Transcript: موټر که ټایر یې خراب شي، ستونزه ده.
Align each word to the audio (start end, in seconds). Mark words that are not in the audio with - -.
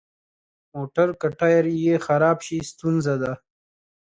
موټر 0.73 1.09
که 1.19 1.27
ټایر 1.39 1.65
یې 1.83 1.95
خراب 2.05 2.37
شي، 2.45 2.57
ستونزه 2.71 3.15
ده. 3.21 3.33